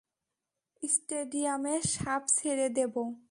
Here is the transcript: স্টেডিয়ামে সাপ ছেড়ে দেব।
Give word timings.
স্টেডিয়ামে 0.83 1.75
সাপ 1.93 2.23
ছেড়ে 2.27 2.67
দেব। 2.69 2.95